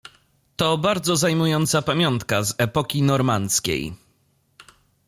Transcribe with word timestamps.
"To 0.57 0.77
bardzo 0.77 1.15
zajmująca 1.15 1.81
pamiątka 1.81 2.43
z 2.43 2.55
epoki 2.57 3.01
Normandzkiej." 3.01 3.93